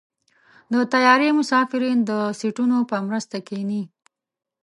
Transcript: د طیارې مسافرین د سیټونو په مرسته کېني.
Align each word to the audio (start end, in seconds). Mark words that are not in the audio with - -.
د 0.71 0.75
طیارې 0.93 1.29
مسافرین 1.39 1.97
د 2.09 2.11
سیټونو 2.39 2.77
په 2.89 2.97
مرسته 3.07 3.37
کېني. 3.47 3.83